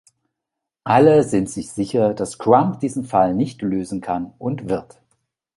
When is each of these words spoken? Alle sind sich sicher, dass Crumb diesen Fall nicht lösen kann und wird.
Alle 0.83 1.23
sind 1.23 1.47
sich 1.47 1.69
sicher, 1.73 2.15
dass 2.15 2.39
Crumb 2.39 2.79
diesen 2.79 3.03
Fall 3.03 3.35
nicht 3.35 3.61
lösen 3.61 4.01
kann 4.01 4.33
und 4.39 4.67
wird. 4.67 4.99